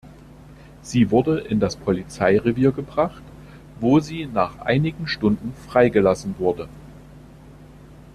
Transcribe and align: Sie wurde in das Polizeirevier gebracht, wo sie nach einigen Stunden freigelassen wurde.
Sie 0.81 1.11
wurde 1.11 1.37
in 1.41 1.59
das 1.59 1.75
Polizeirevier 1.75 2.71
gebracht, 2.71 3.21
wo 3.79 3.99
sie 3.99 4.25
nach 4.25 4.57
einigen 4.57 5.05
Stunden 5.07 5.53
freigelassen 5.67 6.33
wurde. 6.39 6.67